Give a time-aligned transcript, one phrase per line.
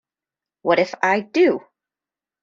[0.63, 1.63] What if I do!